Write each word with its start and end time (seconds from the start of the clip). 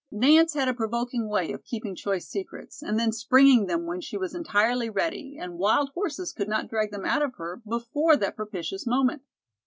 Nance 0.09 0.55
had 0.55 0.67
a 0.67 0.73
provoking 0.73 1.29
way 1.29 1.51
of 1.51 1.63
keeping 1.63 1.95
choice 1.95 2.27
secrets 2.27 2.81
and 2.81 2.99
then 2.99 3.11
springing 3.11 3.67
them 3.67 3.85
when 3.85 4.01
she 4.01 4.17
was 4.17 4.33
entirely 4.33 4.89
ready, 4.89 5.37
and 5.39 5.59
wild 5.59 5.91
horses 5.91 6.33
could 6.33 6.47
not 6.49 6.67
drag 6.67 6.89
them 6.89 7.05
out 7.05 7.21
of 7.21 7.35
her 7.35 7.61
before 7.67 8.17
that 8.17 8.35
propitious 8.35 8.87
moment. 8.87 9.21